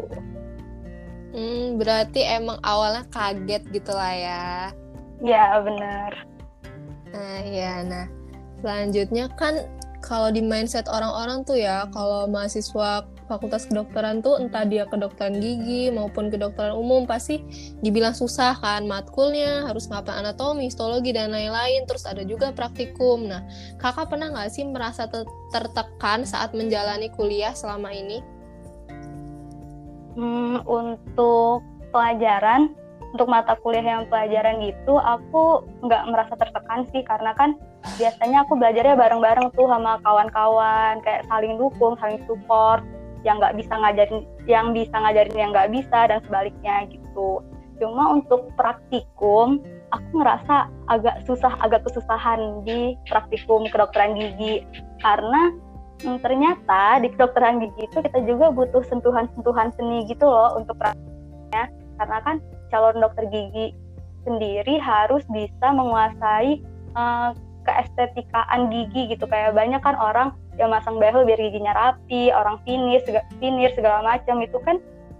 Hmm, 1.33 1.81
berarti 1.81 2.27
emang 2.27 2.59
awalnya 2.67 3.07
kaget 3.15 3.63
gitu 3.71 3.95
lah 3.95 4.13
ya. 4.13 4.47
Ya 5.23 5.63
benar. 5.63 6.13
Nah 7.15 7.41
ya, 7.47 7.87
nah 7.87 8.07
selanjutnya 8.61 9.31
kan 9.39 9.65
kalau 10.03 10.35
di 10.35 10.43
mindset 10.43 10.91
orang-orang 10.91 11.47
tuh 11.47 11.57
ya, 11.57 11.87
kalau 11.95 12.27
mahasiswa 12.27 13.07
fakultas 13.31 13.71
kedokteran 13.71 14.21
tuh 14.21 14.37
entah 14.43 14.67
dia 14.67 14.85
kedokteran 14.91 15.39
gigi 15.39 15.89
maupun 15.95 16.29
kedokteran 16.29 16.75
umum 16.75 17.07
pasti 17.07 17.41
dibilang 17.81 18.13
susah 18.13 18.59
kan 18.59 18.85
matkulnya 18.85 19.65
harus 19.65 19.87
ngapal 19.87 20.13
anatomi, 20.13 20.67
histologi 20.69 21.15
dan 21.15 21.31
lain-lain 21.31 21.87
terus 21.87 22.05
ada 22.05 22.27
juga 22.27 22.51
praktikum. 22.51 23.31
Nah, 23.31 23.47
kakak 23.79 24.11
pernah 24.11 24.35
nggak 24.35 24.51
sih 24.51 24.67
merasa 24.67 25.07
tertekan 25.55 26.27
saat 26.27 26.51
menjalani 26.53 27.09
kuliah 27.15 27.55
selama 27.55 27.95
ini? 27.95 28.19
Hmm, 30.19 30.61
untuk 30.67 31.65
pelajaran 31.89 32.75
untuk 33.13 33.29
mata 33.29 33.55
kuliah 33.61 33.85
yang 33.85 34.09
pelajaran 34.09 34.65
gitu 34.65 34.97
aku 34.97 35.69
nggak 35.85 36.03
merasa 36.09 36.35
tertekan 36.37 36.89
sih 36.89 37.05
karena 37.05 37.37
kan 37.37 37.61
biasanya 38.01 38.49
aku 38.49 38.57
belajarnya 38.57 38.97
bareng-bareng 38.97 39.53
tuh 39.53 39.69
sama 39.69 40.01
kawan-kawan 40.01 41.05
kayak 41.05 41.29
saling 41.29 41.61
dukung 41.61 41.95
saling 42.01 42.21
support 42.25 42.81
yang 43.23 43.39
nggak 43.39 43.55
bisa 43.55 43.75
ngajarin 43.79 44.27
yang 44.51 44.75
bisa 44.75 44.95
ngajarin 44.95 45.37
yang 45.39 45.51
nggak 45.55 45.71
bisa 45.71 46.11
dan 46.11 46.19
sebaliknya 46.27 46.87
gitu. 46.91 47.43
Cuma 47.79 48.15
untuk 48.15 48.51
praktikum 48.59 49.63
aku 49.95 50.11
ngerasa 50.23 50.71
agak 50.91 51.23
susah 51.27 51.55
agak 51.63 51.87
kesusahan 51.87 52.63
di 52.67 52.99
praktikum 53.07 53.67
kedokteran 53.71 54.19
gigi. 54.19 54.67
Karena 55.03 55.55
hmm, 56.03 56.19
ternyata 56.23 56.99
di 57.03 57.11
kedokteran 57.15 57.63
gigi 57.63 57.87
itu 57.87 57.99
kita 58.03 58.19
juga 58.27 58.51
butuh 58.51 58.83
sentuhan-sentuhan 58.91 59.71
seni 59.79 60.07
gitu 60.11 60.27
loh 60.27 60.59
untuk 60.59 60.75
praktiknya. 60.79 61.71
Karena 62.03 62.19
kan 62.27 62.37
calon 62.73 62.99
dokter 62.99 63.29
gigi 63.29 63.77
sendiri 64.25 64.81
harus 64.81 65.21
bisa 65.29 65.69
menguasai 65.71 66.65
uh, 66.97 67.37
keestetikaan 67.69 68.73
gigi 68.73 69.15
gitu. 69.15 69.29
Kayak 69.29 69.55
banyak 69.55 69.79
kan 69.85 69.95
orang 69.95 70.35
yang 70.57 70.73
masang 70.73 70.97
behel 70.97 71.25
biar 71.25 71.39
giginya 71.39 71.73
rapi 71.73 72.33
orang 72.33 72.61
finir 72.65 73.01
segala, 73.05 73.25
finir 73.41 73.71
segala 73.73 74.01
macam 74.05 74.41
itu 74.41 74.59
kan 74.65 74.77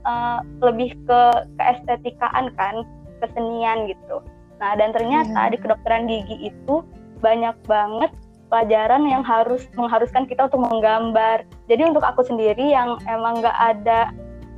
uh, 0.09 0.41
lebih 0.65 0.97
ke 1.07 1.21
keestetikaan 1.61 2.53
kan 2.57 2.85
kesenian 3.23 3.89
gitu. 3.89 4.25
Nah 4.59 4.75
dan 4.77 4.91
ternyata 4.91 5.49
hmm. 5.49 5.51
di 5.55 5.59
kedokteran 5.61 6.05
gigi 6.11 6.37
itu 6.53 6.85
banyak 7.23 7.55
banget 7.71 8.11
pelajaran 8.53 9.09
yang 9.09 9.25
harus 9.25 9.65
mengharuskan 9.79 10.29
kita 10.29 10.51
untuk 10.53 10.69
menggambar. 10.69 11.49
Jadi 11.71 11.83
untuk 11.89 12.05
aku 12.05 12.27
sendiri 12.27 12.69
yang 12.75 13.01
emang 13.09 13.41
nggak 13.41 13.57
ada 13.57 14.13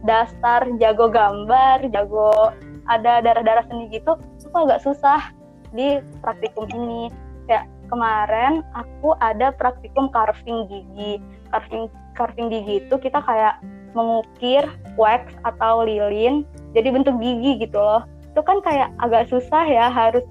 dasar 0.05 0.69
jago 0.77 1.09
gambar 1.09 1.89
jago 1.89 2.53
ada 2.89 3.25
darah-darah 3.25 3.65
seni 3.69 3.89
gitu 3.93 4.17
itu 4.41 4.57
agak 4.57 4.83
susah 4.85 5.33
di 5.75 5.99
praktikum 6.23 6.69
ini. 6.71 7.11
Kayak 7.45 7.69
kemarin 7.91 8.65
aku 8.73 9.13
ada 9.21 9.53
praktikum 9.53 10.09
carving 10.15 10.71
gigi. 10.71 11.21
Carving 11.51 11.91
carving 12.15 12.49
gigi 12.49 12.85
itu 12.87 12.95
kita 13.01 13.21
kayak 13.25 13.61
mengukir 13.95 14.67
wax 14.99 15.23
atau 15.47 15.87
lilin 15.87 16.43
jadi 16.75 16.91
bentuk 16.91 17.19
gigi 17.19 17.67
gitu 17.67 17.79
loh. 17.79 18.07
Itu 18.35 18.43
kan 18.43 18.63
kayak 18.63 18.91
agak 19.03 19.31
susah 19.31 19.65
ya 19.67 19.91
harus 19.91 20.23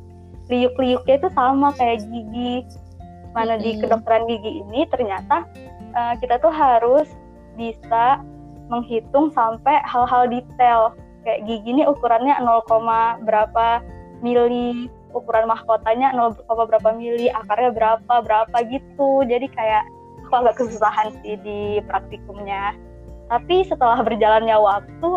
liuk-liuknya 0.51 1.19
itu 1.19 1.29
sama 1.31 1.71
kayak 1.75 2.03
gigi. 2.07 2.63
Mana 3.33 3.57
di 3.57 3.81
kedokteran 3.81 4.29
gigi 4.29 4.61
ini 4.61 4.85
ternyata 4.93 5.47
uh, 5.97 6.13
kita 6.21 6.37
tuh 6.37 6.53
harus 6.53 7.09
bisa 7.57 8.21
menghitung 8.71 9.29
sampai 9.33 9.81
hal-hal 9.85 10.25
detail 10.29 10.95
kayak 11.23 11.47
gigi 11.47 11.71
ini 11.71 11.83
ukurannya 11.87 12.35
0, 12.43 13.23
berapa 13.23 13.81
mili 14.23 14.87
ukuran 15.13 15.45
mahkotanya 15.47 16.11
0, 16.15 16.35
berapa 16.47 16.89
mili 16.95 17.31
akarnya 17.31 17.71
berapa 17.71 18.13
berapa 18.23 18.57
gitu. 18.67 19.23
Jadi 19.25 19.47
kayak 19.51 19.83
aku 20.27 20.33
agak 20.43 20.55
kesusahan 20.59 21.13
sih 21.21 21.37
di 21.41 21.79
praktikumnya. 21.85 22.73
Tapi 23.29 23.63
setelah 23.65 24.01
berjalannya 24.01 24.57
waktu 24.57 25.09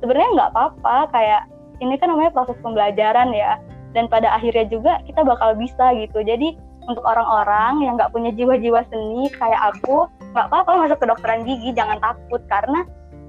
sebenarnya 0.00 0.30
nggak 0.36 0.50
apa-apa. 0.56 0.96
Kayak 1.12 1.42
ini 1.84 1.94
kan 2.00 2.10
namanya 2.10 2.32
proses 2.34 2.58
pembelajaran 2.64 3.30
ya. 3.36 3.60
Dan 3.94 4.10
pada 4.10 4.34
akhirnya 4.34 4.66
juga 4.66 4.98
kita 5.06 5.22
bakal 5.22 5.54
bisa 5.54 5.94
gitu. 6.00 6.24
Jadi 6.24 6.58
untuk 6.84 7.04
orang-orang 7.06 7.80
yang 7.80 7.94
nggak 7.96 8.12
punya 8.12 8.34
jiwa-jiwa 8.34 8.84
seni 8.92 9.30
kayak 9.32 9.72
aku 9.72 10.04
nggak 10.34 10.46
apa-apa 10.50 10.84
masuk 10.84 10.98
ke 11.00 11.06
dokteran 11.06 11.46
gigi 11.46 11.70
jangan 11.76 12.00
takut. 12.02 12.42
Karena 12.50 12.82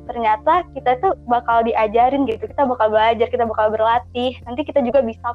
ternyata 0.05 0.65
kita 0.77 1.01
tuh 1.01 1.13
bakal 1.25 1.65
diajarin 1.65 2.29
gitu 2.29 2.45
kita 2.45 2.63
bakal 2.65 2.87
belajar 2.93 3.27
kita 3.29 3.43
bakal 3.45 3.73
berlatih 3.73 4.33
nanti 4.45 4.61
kita 4.63 4.79
juga 4.85 5.01
bisa. 5.01 5.33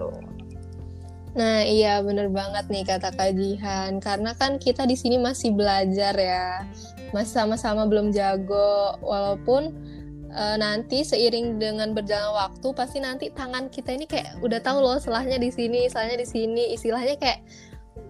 Tuh 0.00 0.30
Nah 1.30 1.62
iya 1.62 2.02
bener 2.02 2.26
banget 2.26 2.66
nih 2.66 2.82
kata 2.82 3.14
kajian 3.14 4.02
karena 4.02 4.34
kan 4.34 4.58
kita 4.58 4.82
di 4.82 4.98
sini 4.98 5.14
masih 5.14 5.54
belajar 5.54 6.14
ya. 6.18 6.66
Masih 7.14 7.34
sama-sama 7.38 7.86
belum 7.86 8.10
jago. 8.10 8.98
Walaupun 8.98 9.70
uh, 10.34 10.56
nanti 10.58 11.06
seiring 11.06 11.62
dengan 11.62 11.94
berjalan 11.94 12.34
waktu 12.34 12.68
pasti 12.74 12.98
nanti 12.98 13.30
tangan 13.30 13.70
kita 13.70 13.94
ini 13.94 14.10
kayak 14.10 14.42
udah 14.42 14.58
tahu 14.58 14.82
loh 14.82 14.98
selahnya 14.98 15.38
di 15.38 15.54
sini, 15.54 15.86
selahnya 15.86 16.18
di 16.18 16.26
sini, 16.26 16.74
istilahnya 16.74 17.14
kayak 17.14 17.46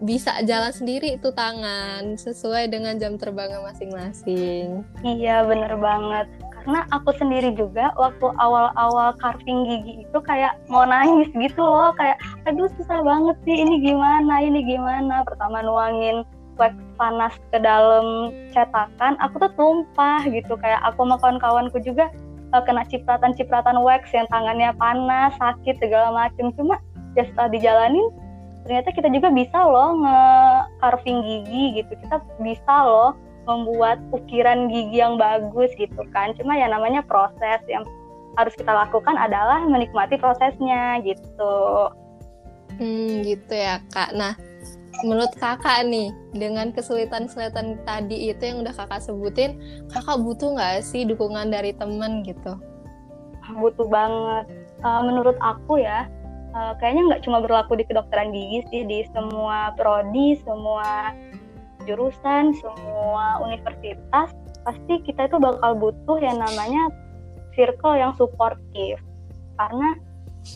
bisa 0.01 0.39
jalan 0.47 0.73
sendiri 0.73 1.19
itu 1.19 1.29
tangan 1.35 2.17
sesuai 2.17 2.71
dengan 2.73 2.97
jam 2.97 3.19
terbangnya 3.19 3.61
masing-masing. 3.61 4.87
Iya 5.05 5.45
bener 5.45 5.77
banget. 5.77 6.27
Karena 6.61 6.85
aku 6.93 7.17
sendiri 7.17 7.57
juga 7.57 7.93
waktu 7.97 8.27
awal-awal 8.37 9.17
carving 9.17 9.65
gigi 9.65 10.05
itu 10.05 10.19
kayak 10.21 10.61
mau 10.69 10.85
nangis 10.85 11.33
gitu 11.33 11.65
loh 11.65 11.93
kayak 11.97 12.21
aduh 12.45 12.69
susah 12.77 13.01
banget 13.01 13.37
sih 13.49 13.57
ini 13.65 13.81
gimana 13.81 14.35
ini 14.45 14.61
gimana? 14.65 15.25
Pertama 15.25 15.65
nuangin 15.65 16.21
wax 16.61 16.77
panas 17.01 17.33
ke 17.49 17.59
dalam 17.65 18.29
cetakan 18.53 19.17
aku 19.25 19.41
tuh 19.49 19.53
tumpah 19.57 20.21
gitu. 20.29 20.57
Kayak 20.61 20.85
aku 20.85 21.09
sama 21.09 21.17
kawan-kawanku 21.17 21.81
juga 21.81 22.13
uh, 22.53 22.63
kena 22.63 22.85
cipratan-cipratan 22.89 23.81
wax 23.81 24.13
yang 24.13 24.29
tangannya 24.29 24.77
panas 24.77 25.33
sakit 25.41 25.81
segala 25.81 26.13
macem. 26.13 26.53
Cuma 26.55 26.77
ya 27.17 27.25
setelah 27.25 27.51
dijalanin 27.51 28.07
ternyata 28.65 28.89
kita 28.93 29.09
juga 29.09 29.29
bisa 29.33 29.59
loh 29.61 30.01
nge-carving 30.05 31.19
gigi 31.25 31.65
gitu. 31.83 31.93
Kita 32.07 32.17
bisa 32.41 32.75
loh 32.85 33.17
membuat 33.49 33.99
ukiran 34.13 34.69
gigi 34.69 35.01
yang 35.01 35.17
bagus 35.17 35.73
gitu 35.81 36.03
kan. 36.13 36.37
Cuma 36.37 36.55
ya 36.55 36.69
namanya 36.69 37.03
proses. 37.05 37.61
Yang 37.67 37.89
harus 38.39 38.55
kita 38.55 38.71
lakukan 38.71 39.17
adalah 39.19 39.65
menikmati 39.67 40.21
prosesnya 40.21 41.03
gitu. 41.03 41.57
Hmm 42.79 43.27
gitu 43.27 43.53
ya 43.53 43.83
kak. 43.91 44.15
Nah 44.15 44.39
menurut 45.01 45.33
kakak 45.41 45.89
nih 45.89 46.13
dengan 46.37 46.71
kesulitan-kesulitan 46.77 47.81
tadi 47.89 48.29
itu 48.29 48.43
yang 48.45 48.61
udah 48.61 48.75
kakak 48.77 49.01
sebutin 49.01 49.57
kakak 49.89 50.21
butuh 50.21 50.53
nggak 50.53 50.85
sih 50.85 51.09
dukungan 51.09 51.51
dari 51.51 51.73
temen 51.75 52.23
gitu? 52.23 52.55
Butuh 53.57 53.89
banget. 53.89 54.47
Uh, 54.81 55.05
menurut 55.05 55.37
aku 55.45 55.81
ya 55.83 56.09
uh, 56.55 56.73
kayaknya 56.79 57.03
nggak 57.13 57.23
cuma 57.27 57.39
berlaku 57.43 57.79
di 57.79 57.85
kedokteran 57.87 58.35
gigi 58.35 58.61
sih 58.71 58.83
di 58.87 59.07
semua 59.15 59.75
prodi 59.75 60.39
semua 60.43 61.15
jurusan, 61.89 62.53
semua 62.61 63.41
universitas, 63.41 64.33
pasti 64.65 64.95
kita 65.05 65.29
itu 65.29 65.37
bakal 65.41 65.77
butuh 65.77 66.19
yang 66.21 66.37
namanya 66.41 66.93
circle 67.57 67.97
yang 67.97 68.13
suportif. 68.17 69.01
Karena 69.57 69.97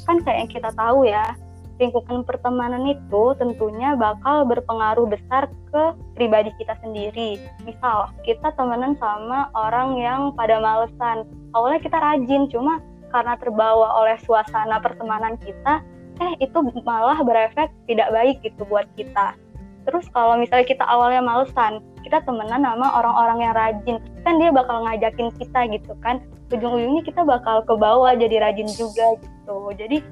kan 0.08 0.20
kayak 0.24 0.38
yang 0.44 0.50
kita 0.52 0.70
tahu 0.76 1.08
ya, 1.08 1.36
lingkungan 1.76 2.22
pertemanan 2.24 2.86
itu 2.86 3.34
tentunya 3.36 3.98
bakal 3.98 4.46
berpengaruh 4.46 5.10
besar 5.10 5.50
ke 5.72 5.82
pribadi 6.14 6.54
kita 6.60 6.78
sendiri. 6.80 7.40
Misal, 7.66 8.12
kita 8.22 8.54
temenan 8.54 8.94
sama 9.00 9.50
orang 9.56 9.98
yang 9.98 10.20
pada 10.38 10.60
malesan. 10.62 11.26
Awalnya 11.52 11.80
kita 11.82 11.98
rajin, 11.98 12.48
cuma 12.48 12.80
karena 13.14 13.38
terbawa 13.38 14.02
oleh 14.02 14.18
suasana 14.26 14.82
pertemanan 14.82 15.38
kita, 15.38 15.78
eh 16.18 16.32
itu 16.42 16.58
malah 16.82 17.22
berefek 17.22 17.70
tidak 17.86 18.10
baik 18.10 18.42
gitu 18.42 18.66
buat 18.66 18.90
kita. 18.98 19.38
Terus 19.86 20.10
kalau 20.10 20.34
misalnya 20.34 20.66
kita 20.66 20.82
awalnya 20.82 21.22
malesan, 21.22 21.78
kita 22.02 22.24
temenan 22.26 22.66
sama 22.66 22.88
orang-orang 22.98 23.38
yang 23.46 23.54
rajin, 23.54 23.96
kan 24.26 24.34
dia 24.42 24.50
bakal 24.50 24.82
ngajakin 24.82 25.30
kita 25.38 25.60
gitu 25.70 25.92
kan. 26.02 26.18
Ujung-ujungnya 26.50 27.06
kita 27.06 27.22
bakal 27.22 27.62
ke 27.62 27.74
bawah 27.78 28.16
jadi 28.18 28.42
rajin 28.42 28.66
juga 28.74 29.14
gitu. 29.22 29.56
Jadi 29.78 30.02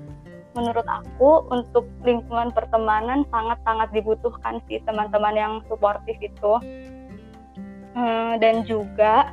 menurut 0.52 0.85
aku 0.85 1.49
untuk 1.49 1.88
lingkungan 2.04 2.52
pertemanan 2.52 3.25
sangat-sangat 3.32 3.88
dibutuhkan 3.97 4.61
sih 4.68 4.78
teman-teman 4.85 5.35
yang 5.35 5.52
suportif 5.66 6.16
itu. 6.21 6.52
Hmm, 7.92 8.40
dan 8.40 8.64
juga 8.64 9.32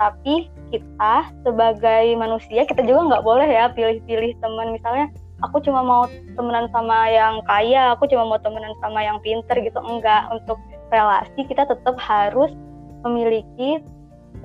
tapi 0.00 0.48
kita 0.70 1.14
sebagai 1.42 2.14
manusia 2.16 2.64
kita 2.64 2.82
juga 2.86 3.06
nggak 3.10 3.24
boleh 3.26 3.48
ya 3.48 3.68
pilih-pilih 3.74 4.38
teman. 4.40 4.72
Misalnya 4.74 5.10
aku 5.44 5.60
cuma 5.62 5.82
mau 5.82 6.02
temenan 6.38 6.70
sama 6.72 7.10
yang 7.10 7.42
kaya 7.44 7.94
aku 7.94 8.06
cuma 8.08 8.26
mau 8.26 8.38
temenan 8.40 8.72
sama 8.80 9.02
yang 9.02 9.18
pinter 9.20 9.58
gitu. 9.60 9.78
Enggak 9.82 10.30
untuk 10.32 10.56
relasi 10.90 11.40
kita 11.46 11.66
tetap 11.66 11.96
harus 11.98 12.50
memiliki 13.02 13.82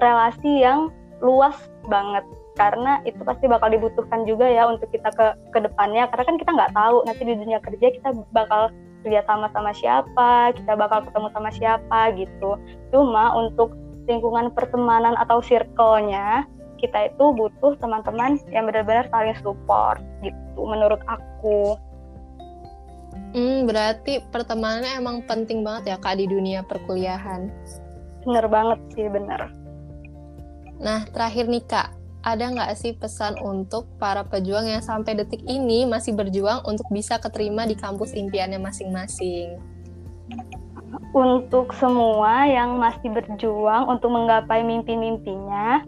relasi 0.02 0.66
yang 0.66 0.92
luas 1.24 1.56
banget. 1.88 2.26
Karena 2.56 3.04
itu 3.04 3.20
pasti 3.28 3.52
bakal 3.52 3.68
dibutuhkan 3.68 4.24
juga 4.24 4.48
ya 4.48 4.68
untuk 4.68 4.88
kita 4.92 5.12
ke 5.12 5.28
ke 5.52 5.60
depannya. 5.64 6.08
Karena 6.12 6.24
kan 6.24 6.38
kita 6.40 6.52
nggak 6.56 6.74
tahu 6.74 6.98
nanti 7.04 7.22
di 7.24 7.34
dunia 7.36 7.60
kerja 7.60 7.88
kita 7.92 8.10
bakal 8.32 8.72
kerja 9.06 9.22
sama 9.30 9.46
sama 9.54 9.70
siapa 9.70 10.50
kita 10.58 10.74
bakal 10.74 11.06
ketemu 11.06 11.28
sama 11.30 11.50
siapa 11.54 12.02
gitu. 12.18 12.58
Cuma 12.90 13.36
untuk 13.38 13.85
lingkungan 14.06 14.54
pertemanan 14.54 15.18
atau 15.18 15.42
circle-nya 15.42 16.46
kita 16.80 17.10
itu 17.10 17.26
butuh 17.34 17.74
teman-teman 17.80 18.38
yang 18.52 18.68
benar-benar 18.70 19.10
saling 19.10 19.38
support 19.42 19.98
gitu 20.22 20.62
menurut 20.62 21.00
aku. 21.10 21.80
Hmm, 23.36 23.68
berarti 23.68 24.24
pertemanan 24.32 24.88
emang 24.96 25.24
penting 25.28 25.64
banget 25.64 25.96
ya 25.96 25.98
kak 26.00 26.20
di 26.20 26.28
dunia 26.28 26.64
perkuliahan. 26.64 27.52
Bener 28.24 28.46
banget 28.48 28.80
sih, 28.96 29.08
bener. 29.12 29.52
Nah, 30.80 31.08
terakhir 31.12 31.48
nih 31.48 31.64
kak, 31.64 31.96
ada 32.26 32.52
nggak 32.52 32.72
sih 32.76 32.96
pesan 32.96 33.40
untuk 33.40 33.88
para 34.00 34.24
pejuang 34.26 34.68
yang 34.68 34.84
sampai 34.84 35.16
detik 35.16 35.44
ini 35.48 35.86
masih 35.88 36.16
berjuang 36.16 36.64
untuk 36.68 36.88
bisa 36.92 37.20
keterima 37.20 37.64
di 37.68 37.78
kampus 37.78 38.16
impiannya 38.16 38.60
masing-masing? 38.60 39.75
Untuk 41.16 41.72
semua 41.80 42.44
yang 42.44 42.76
masih 42.76 43.08
berjuang 43.08 43.88
untuk 43.88 44.12
menggapai 44.12 44.68
mimpi-mimpinya, 44.68 45.88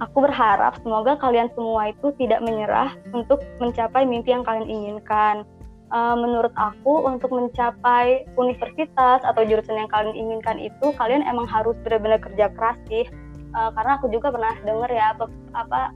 Aku 0.00 0.24
berharap 0.24 0.80
semoga 0.80 1.20
kalian 1.20 1.52
semua 1.52 1.92
itu 1.92 2.08
tidak 2.16 2.40
menyerah 2.40 2.96
untuk 3.12 3.44
mencapai 3.60 4.08
mimpi 4.08 4.32
yang 4.32 4.40
kalian 4.40 4.64
inginkan. 4.64 5.44
Uh, 5.92 6.16
menurut 6.16 6.54
aku 6.56 7.04
untuk 7.04 7.28
mencapai 7.34 8.24
universitas 8.38 9.20
atau 9.20 9.42
jurusan 9.44 9.76
yang 9.76 9.90
kalian 9.92 10.16
inginkan 10.16 10.56
itu 10.56 10.94
kalian 10.96 11.20
emang 11.28 11.44
harus 11.44 11.76
benar-benar 11.84 12.16
kerja 12.16 12.48
keras 12.56 12.80
sih. 12.88 13.04
Uh, 13.52 13.68
karena 13.76 14.00
aku 14.00 14.08
juga 14.08 14.32
pernah 14.32 14.56
dengar 14.64 14.88
ya 14.88 15.12
apa 15.52 15.92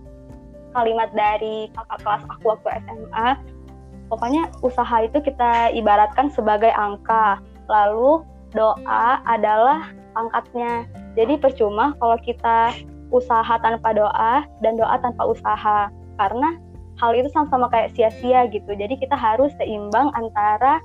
kalimat 0.77 1.09
dari 1.17 1.73
kakak 1.73 2.05
kelas 2.05 2.23
aku 2.29 2.45
waktu 2.53 2.69
SMA. 2.85 3.29
Pokoknya 4.13 4.53
usaha 4.61 4.97
itu 5.01 5.17
kita 5.25 5.73
ibaratkan 5.73 6.29
sebagai 6.29 6.75
angka. 6.77 7.41
Lalu 7.73 8.21
doa 8.55 9.21
adalah 9.27 9.91
pangkatnya. 10.15 10.87
Jadi 11.19 11.39
percuma 11.39 11.93
kalau 11.99 12.19
kita 12.23 12.75
usaha 13.11 13.55
tanpa 13.61 13.95
doa 13.95 14.47
dan 14.63 14.79
doa 14.79 14.97
tanpa 15.03 15.27
usaha. 15.27 15.91
Karena 16.19 16.59
hal 17.03 17.11
itu 17.19 17.29
sama-sama 17.35 17.67
kayak 17.71 17.93
sia-sia 17.99 18.47
gitu. 18.51 18.71
Jadi 18.75 18.99
kita 18.99 19.19
harus 19.19 19.51
seimbang 19.59 20.15
antara 20.15 20.79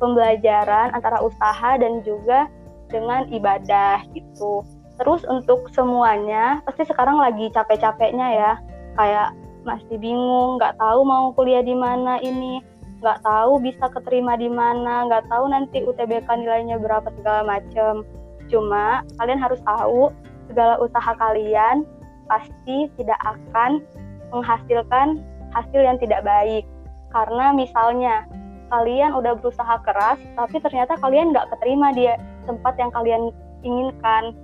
pembelajaran 0.00 0.96
antara 0.96 1.20
usaha 1.20 1.76
dan 1.76 2.00
juga 2.02 2.48
dengan 2.88 3.28
ibadah 3.28 4.02
gitu. 4.16 4.64
Terus 4.96 5.24
untuk 5.28 5.68
semuanya 5.72 6.64
pasti 6.64 6.88
sekarang 6.88 7.20
lagi 7.20 7.52
capek-capeknya 7.52 8.28
ya. 8.32 8.52
Kayak 8.96 9.36
masih 9.64 10.00
bingung 10.00 10.56
nggak 10.56 10.80
tahu 10.80 11.04
mau 11.04 11.36
kuliah 11.36 11.60
di 11.60 11.76
mana 11.76 12.16
ini 12.24 12.64
nggak 13.00 13.24
tahu 13.24 13.60
bisa 13.64 13.88
keterima 13.88 14.36
di 14.36 14.52
mana 14.52 15.08
nggak 15.08 15.26
tahu 15.32 15.48
nanti 15.48 15.80
UTBK 15.82 16.28
nilainya 16.36 16.76
berapa 16.76 17.08
segala 17.16 17.48
macem 17.48 18.04
cuma 18.52 19.00
kalian 19.16 19.40
harus 19.40 19.60
tahu 19.64 20.12
segala 20.50 20.76
usaha 20.82 21.12
kalian 21.16 21.86
pasti 22.30 22.86
tidak 22.98 23.18
akan 23.26 23.82
menghasilkan 24.30 25.22
hasil 25.50 25.80
yang 25.82 25.98
tidak 25.98 26.22
baik. 26.22 26.64
Karena 27.10 27.50
misalnya 27.50 28.26
kalian 28.70 29.14
udah 29.18 29.34
berusaha 29.34 29.82
keras, 29.82 30.18
tapi 30.38 30.62
ternyata 30.62 30.94
kalian 31.02 31.34
nggak 31.34 31.50
keterima 31.54 31.90
di 31.90 32.06
tempat 32.46 32.78
yang 32.78 32.90
kalian 32.94 33.34
inginkan, 33.66 34.34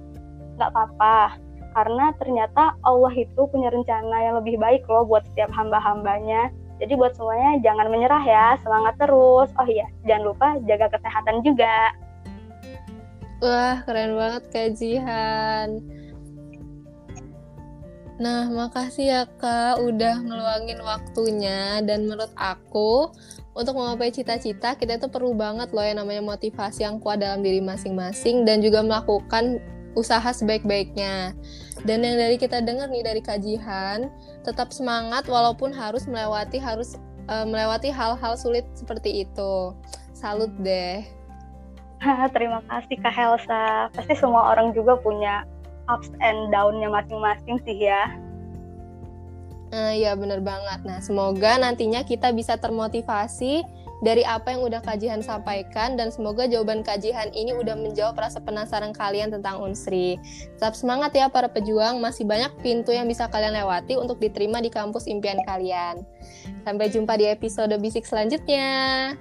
nggak 0.58 0.70
apa-apa. 0.74 1.38
Karena 1.76 2.10
ternyata 2.18 2.74
Allah 2.82 3.12
itu 3.14 3.46
punya 3.52 3.70
rencana 3.70 4.16
yang 4.18 4.34
lebih 4.42 4.58
baik 4.58 4.82
loh 4.90 5.06
buat 5.06 5.22
setiap 5.30 5.54
hamba-hambanya. 5.54 6.50
Jadi 6.76 6.92
buat 6.92 7.16
semuanya 7.16 7.56
jangan 7.64 7.88
menyerah 7.88 8.24
ya, 8.24 8.46
semangat 8.60 8.94
terus. 9.00 9.48
Oh 9.56 9.68
iya, 9.68 9.88
jangan 10.04 10.24
lupa 10.28 10.48
jaga 10.68 10.92
kesehatan 10.92 11.40
juga. 11.40 11.92
Wah, 13.40 13.84
keren 13.84 14.16
banget 14.16 14.42
Kak 14.48 14.68
Jihan. 14.76 15.80
Nah, 18.16 18.48
makasih 18.48 19.04
ya 19.12 19.22
Kak 19.28 19.76
udah 19.84 20.24
ngeluangin 20.24 20.80
waktunya 20.80 21.84
dan 21.84 22.08
menurut 22.08 22.32
aku 22.32 23.12
untuk 23.52 23.76
menggapai 23.76 24.08
cita-cita 24.08 24.72
kita 24.76 24.96
itu 24.96 25.08
perlu 25.12 25.36
banget 25.36 25.68
loh 25.72 25.84
yang 25.84 26.00
namanya 26.00 26.24
motivasi 26.24 26.84
yang 26.88 26.96
kuat 26.96 27.20
dalam 27.20 27.44
diri 27.44 27.60
masing-masing 27.60 28.48
dan 28.48 28.64
juga 28.64 28.80
melakukan 28.80 29.60
usaha 29.96 30.28
sebaik-baiknya. 30.30 31.32
Dan 31.82 32.04
yang 32.04 32.20
dari 32.20 32.36
kita 32.36 32.60
dengar 32.60 32.92
nih 32.92 33.02
dari 33.02 33.22
kajian, 33.24 34.12
tetap 34.44 34.70
semangat 34.70 35.26
walaupun 35.26 35.72
harus 35.72 36.04
melewati 36.06 36.60
harus 36.60 37.00
uh, 37.26 37.48
melewati 37.48 37.88
hal-hal 37.90 38.36
sulit 38.36 38.68
seperti 38.76 39.26
itu. 39.26 39.72
Salut 40.12 40.52
deh. 40.60 41.02
Terima 42.36 42.60
kasih 42.68 42.96
Kak 43.00 43.14
Helsa. 43.16 43.88
Pasti 43.96 44.14
semua 44.14 44.52
orang 44.52 44.76
juga 44.76 45.00
punya 45.00 45.48
ups 45.88 46.12
and 46.20 46.52
down-nya 46.52 46.92
masing-masing 46.92 47.56
sih 47.64 47.88
ya. 47.88 48.12
Nah, 49.74 49.90
iya 49.90 50.14
bener 50.14 50.44
banget. 50.44 50.86
Nah, 50.86 51.02
semoga 51.02 51.58
nantinya 51.58 52.06
kita 52.06 52.30
bisa 52.30 52.54
termotivasi 52.54 53.66
dari 54.06 54.22
apa 54.22 54.54
yang 54.54 54.62
udah 54.62 54.78
kajian 54.86 55.18
sampaikan 55.18 55.98
dan 55.98 56.14
semoga 56.14 56.46
jawaban 56.46 56.86
kajian 56.86 57.34
ini 57.34 57.50
udah 57.50 57.74
menjawab 57.74 58.14
rasa 58.14 58.38
penasaran 58.38 58.94
kalian 58.94 59.34
tentang 59.34 59.58
Unsri. 59.58 60.22
Tetap 60.54 60.78
semangat 60.78 61.10
ya 61.18 61.26
para 61.26 61.50
pejuang, 61.50 61.98
masih 61.98 62.22
banyak 62.22 62.54
pintu 62.62 62.94
yang 62.94 63.10
bisa 63.10 63.26
kalian 63.26 63.58
lewati 63.58 63.98
untuk 63.98 64.22
diterima 64.22 64.62
di 64.62 64.70
kampus 64.70 65.10
impian 65.10 65.42
kalian. 65.42 66.06
Sampai 66.62 66.86
jumpa 66.86 67.18
di 67.18 67.26
episode 67.26 67.74
bisik 67.82 68.06
selanjutnya. 68.06 69.18